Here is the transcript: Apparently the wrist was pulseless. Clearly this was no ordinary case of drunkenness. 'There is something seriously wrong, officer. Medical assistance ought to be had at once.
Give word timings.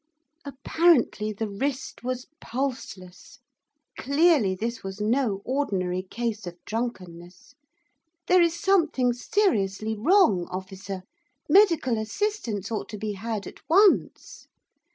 Apparently 0.43 1.31
the 1.31 1.47
wrist 1.47 2.03
was 2.03 2.25
pulseless. 2.39 3.37
Clearly 3.99 4.55
this 4.55 4.81
was 4.81 4.99
no 4.99 5.43
ordinary 5.45 6.01
case 6.01 6.47
of 6.47 6.57
drunkenness. 6.65 7.53
'There 8.25 8.41
is 8.41 8.59
something 8.59 9.13
seriously 9.13 9.95
wrong, 9.95 10.47
officer. 10.49 11.03
Medical 11.47 11.99
assistance 11.99 12.71
ought 12.71 12.89
to 12.89 12.97
be 12.97 13.11
had 13.13 13.45
at 13.45 13.59
once. 13.69 14.47